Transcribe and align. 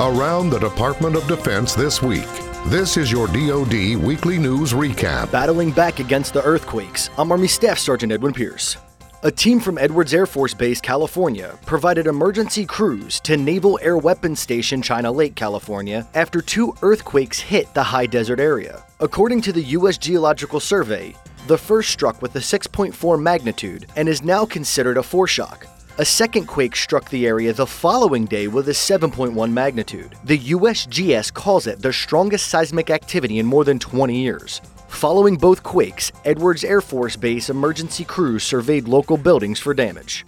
Around 0.00 0.48
the 0.48 0.58
Department 0.58 1.14
of 1.14 1.26
Defense 1.26 1.74
this 1.74 2.00
week. 2.00 2.24
This 2.68 2.96
is 2.96 3.12
your 3.12 3.26
DoD 3.26 3.96
Weekly 3.96 4.38
News 4.38 4.72
Recap. 4.72 5.30
Battling 5.30 5.72
back 5.72 5.98
against 5.98 6.32
the 6.32 6.42
earthquakes, 6.42 7.10
I'm 7.18 7.30
Army 7.30 7.48
Staff 7.48 7.78
Sergeant 7.78 8.10
Edwin 8.10 8.32
Pierce. 8.32 8.78
A 9.24 9.30
team 9.30 9.60
from 9.60 9.76
Edwards 9.76 10.14
Air 10.14 10.24
Force 10.24 10.54
Base, 10.54 10.80
California, 10.80 11.58
provided 11.66 12.06
emergency 12.06 12.64
crews 12.64 13.20
to 13.20 13.36
Naval 13.36 13.78
Air 13.82 13.98
Weapons 13.98 14.40
Station, 14.40 14.80
China 14.80 15.12
Lake, 15.12 15.34
California, 15.34 16.08
after 16.14 16.40
two 16.40 16.74
earthquakes 16.80 17.38
hit 17.38 17.72
the 17.74 17.82
high 17.82 18.06
desert 18.06 18.40
area. 18.40 18.82
According 19.00 19.42
to 19.42 19.52
the 19.52 19.64
U.S. 19.76 19.98
Geological 19.98 20.60
Survey, 20.60 21.14
the 21.46 21.58
first 21.58 21.90
struck 21.90 22.22
with 22.22 22.34
a 22.36 22.38
6.4 22.38 23.20
magnitude 23.20 23.84
and 23.96 24.08
is 24.08 24.22
now 24.22 24.46
considered 24.46 24.96
a 24.96 25.02
foreshock. 25.02 25.66
A 25.98 26.04
second 26.04 26.46
quake 26.46 26.76
struck 26.76 27.10
the 27.10 27.26
area 27.26 27.52
the 27.52 27.66
following 27.66 28.24
day 28.24 28.46
with 28.46 28.68
a 28.68 28.72
7.1 28.72 29.52
magnitude. 29.52 30.14
The 30.24 30.38
USGS 30.38 31.34
calls 31.34 31.66
it 31.66 31.82
the 31.82 31.92
strongest 31.92 32.46
seismic 32.46 32.90
activity 32.90 33.40
in 33.40 33.46
more 33.46 33.64
than 33.64 33.80
20 33.80 34.16
years. 34.16 34.60
Following 34.88 35.36
both 35.36 35.64
quakes, 35.64 36.12
Edwards 36.24 36.62
Air 36.62 36.80
Force 36.80 37.16
Base 37.16 37.50
emergency 37.50 38.04
crews 38.04 38.44
surveyed 38.44 38.86
local 38.86 39.16
buildings 39.16 39.58
for 39.58 39.74
damage. 39.74 40.24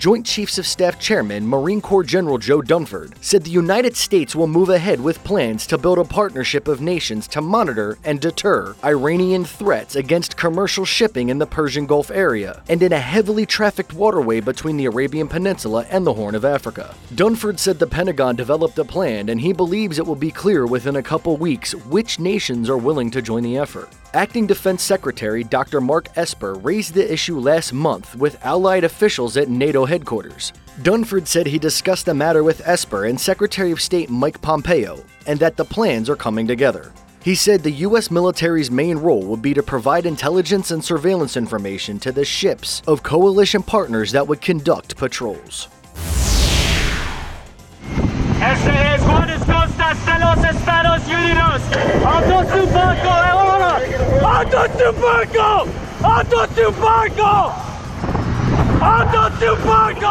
Joint 0.00 0.24
Chiefs 0.24 0.56
of 0.56 0.66
Staff 0.66 0.98
Chairman 0.98 1.46
Marine 1.46 1.82
Corps 1.82 2.02
General 2.02 2.38
Joe 2.38 2.62
Dunford 2.62 3.12
said 3.20 3.44
the 3.44 3.50
United 3.50 3.94
States 3.94 4.34
will 4.34 4.46
move 4.46 4.70
ahead 4.70 4.98
with 4.98 5.22
plans 5.24 5.66
to 5.66 5.76
build 5.76 5.98
a 5.98 6.04
partnership 6.04 6.68
of 6.68 6.80
nations 6.80 7.28
to 7.28 7.42
monitor 7.42 7.98
and 8.02 8.18
deter 8.18 8.74
Iranian 8.82 9.44
threats 9.44 9.96
against 9.96 10.38
commercial 10.38 10.86
shipping 10.86 11.28
in 11.28 11.36
the 11.36 11.44
Persian 11.44 11.84
Gulf 11.84 12.10
area 12.10 12.62
and 12.70 12.82
in 12.82 12.94
a 12.94 12.98
heavily 12.98 13.44
trafficked 13.44 13.92
waterway 13.92 14.40
between 14.40 14.78
the 14.78 14.86
Arabian 14.86 15.28
Peninsula 15.28 15.84
and 15.90 16.06
the 16.06 16.14
Horn 16.14 16.34
of 16.34 16.46
Africa. 16.46 16.94
Dunford 17.12 17.58
said 17.58 17.78
the 17.78 17.86
Pentagon 17.86 18.36
developed 18.36 18.78
a 18.78 18.84
plan 18.86 19.28
and 19.28 19.38
he 19.38 19.52
believes 19.52 19.98
it 19.98 20.06
will 20.06 20.16
be 20.16 20.30
clear 20.30 20.64
within 20.64 20.96
a 20.96 21.02
couple 21.02 21.36
weeks 21.36 21.74
which 21.74 22.18
nations 22.18 22.70
are 22.70 22.78
willing 22.78 23.10
to 23.10 23.20
join 23.20 23.42
the 23.42 23.58
effort. 23.58 23.90
Acting 24.12 24.48
Defense 24.48 24.82
Secretary 24.82 25.44
Dr. 25.44 25.80
Mark 25.80 26.08
Esper 26.16 26.54
raised 26.54 26.94
the 26.94 27.12
issue 27.12 27.38
last 27.38 27.72
month 27.72 28.16
with 28.16 28.44
Allied 28.44 28.82
officials 28.82 29.36
at 29.36 29.48
NATO 29.48 29.84
headquarters. 29.84 30.52
Dunford 30.80 31.28
said 31.28 31.46
he 31.46 31.60
discussed 31.60 32.06
the 32.06 32.14
matter 32.14 32.42
with 32.42 32.66
Esper 32.66 33.04
and 33.04 33.20
Secretary 33.20 33.70
of 33.70 33.80
State 33.80 34.10
Mike 34.10 34.42
Pompeo, 34.42 35.04
and 35.28 35.38
that 35.38 35.56
the 35.56 35.64
plans 35.64 36.10
are 36.10 36.16
coming 36.16 36.48
together. 36.48 36.92
He 37.22 37.36
said 37.36 37.62
the 37.62 37.70
U.S. 37.70 38.10
military's 38.10 38.70
main 38.70 38.98
role 38.98 39.22
would 39.26 39.42
be 39.42 39.54
to 39.54 39.62
provide 39.62 40.06
intelligence 40.06 40.72
and 40.72 40.84
surveillance 40.84 41.36
information 41.36 42.00
to 42.00 42.10
the 42.10 42.24
ships 42.24 42.82
of 42.88 43.04
coalition 43.04 43.62
partners 43.62 44.10
that 44.10 44.26
would 44.26 44.40
conduct 44.40 44.96
patrols. 44.96 45.68
De 49.90 50.18
los 50.20 50.38
Estados 50.44 51.02
Unidos. 51.08 51.60
Su 51.72 52.04
barco 52.04 52.44
su 52.48 52.66
barco. 55.02 55.66
Su 56.54 56.70
barco. 56.80 57.52
Su 59.40 59.56
barco. 59.66 60.10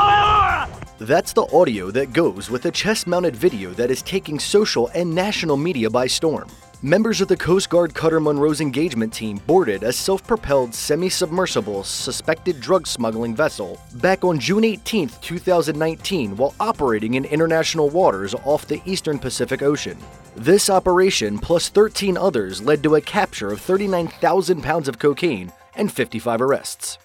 That's 0.99 1.31
the 1.31 1.45
audio 1.53 1.91
that 1.91 2.11
goes 2.11 2.51
with 2.51 2.65
a 2.65 2.71
chest 2.71 3.07
mounted 3.07 3.37
video 3.37 3.71
that 3.75 3.89
is 3.89 4.01
taking 4.01 4.37
social 4.37 4.89
and 4.93 5.15
national 5.15 5.55
media 5.55 5.89
by 5.89 6.07
storm. 6.07 6.49
Members 6.81 7.19
of 7.19 7.27
the 7.27 7.35
Coast 7.35 7.69
Guard 7.69 7.93
Cutter 7.93 8.21
Munro's 8.21 8.61
engagement 8.61 9.11
team 9.11 9.41
boarded 9.45 9.83
a 9.83 9.91
self 9.91 10.25
propelled 10.25 10.73
semi 10.73 11.09
submersible 11.09 11.83
suspected 11.83 12.61
drug 12.61 12.87
smuggling 12.87 13.35
vessel 13.35 13.77
back 13.95 14.23
on 14.23 14.39
June 14.39 14.63
18, 14.63 15.09
2019, 15.19 16.37
while 16.37 16.55
operating 16.57 17.15
in 17.15 17.25
international 17.25 17.89
waters 17.89 18.33
off 18.45 18.65
the 18.65 18.81
eastern 18.85 19.19
Pacific 19.19 19.61
Ocean. 19.61 19.97
This 20.37 20.69
operation, 20.69 21.37
plus 21.37 21.67
13 21.67 22.15
others, 22.15 22.61
led 22.61 22.81
to 22.83 22.95
a 22.95 23.01
capture 23.01 23.51
of 23.51 23.59
39,000 23.59 24.61
pounds 24.61 24.87
of 24.87 24.99
cocaine 24.99 25.51
and 25.75 25.91
55 25.91 26.41
arrests. 26.41 26.97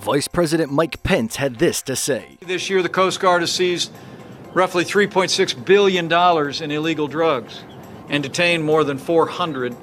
Vice 0.00 0.26
President 0.26 0.72
Mike 0.72 1.00
Pence 1.04 1.36
had 1.36 1.60
this 1.60 1.80
to 1.82 1.94
say 1.94 2.38
This 2.44 2.68
year, 2.68 2.82
the 2.82 2.88
Coast 2.88 3.20
Guard 3.20 3.42
has 3.42 3.52
seized 3.52 3.92
roughly 4.52 4.84
$3.6 4.84 5.64
billion 5.64 6.12
in 6.60 6.70
illegal 6.72 7.06
drugs 7.06 7.62
and 8.12 8.22
detained 8.22 8.62
more 8.62 8.84
than 8.84 8.98
400 8.98 9.74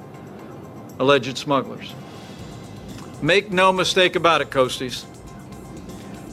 alleged 0.98 1.36
smugglers. 1.36 1.92
Make 3.20 3.50
no 3.50 3.72
mistake 3.72 4.16
about 4.16 4.40
it, 4.40 4.48
Coasties. 4.48 5.04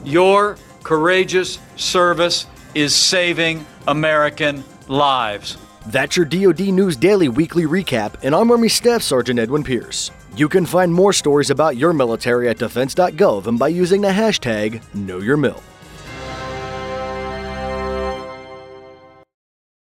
Your 0.06 0.57
courageous 0.84 1.59
service 1.75 2.46
is 2.74 2.96
saving 2.96 3.66
American 3.88 4.63
lives. 4.88 5.57
That's 5.88 6.16
your 6.16 6.25
DoD 6.25 6.68
News 6.68 6.96
Daily 6.96 7.30
Weekly 7.30 7.63
Recap, 7.63 8.24
and 8.24 8.36
I'm 8.36 8.52
Army 8.52 8.69
Staff 8.69 9.02
Sergeant 9.02 9.40
Edwin 9.40 9.63
Pierce. 9.63 10.12
You 10.36 10.47
can 10.47 10.66
find 10.66 10.94
more 10.94 11.13
stories 11.13 11.50
about 11.50 11.78
your 11.78 11.94
military 11.94 12.47
at 12.47 12.59
defense.gov 12.59 13.47
and 13.47 13.57
by 13.57 13.69
using 13.69 14.02
the 14.02 14.09
hashtag 14.09 14.84
KnowYourMil. 14.94 15.59